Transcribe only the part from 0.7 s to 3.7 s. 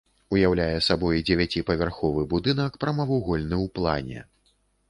сабой дзевяціпавярховы будынак прамавугольны